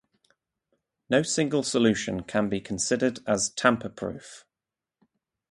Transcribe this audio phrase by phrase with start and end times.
[1.11, 4.45] No single solution can be considered as "tamper-proof".